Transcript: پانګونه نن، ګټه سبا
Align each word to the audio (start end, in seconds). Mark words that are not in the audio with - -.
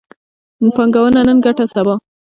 پانګونه 0.75 1.21
نن، 1.27 1.37
ګټه 1.45 1.65
سبا 1.73 1.95